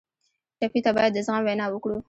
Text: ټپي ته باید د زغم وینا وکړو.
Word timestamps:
ټپي 0.59 0.79
ته 0.85 0.91
باید 0.97 1.11
د 1.13 1.17
زغم 1.25 1.43
وینا 1.45 1.65
وکړو. 1.69 1.97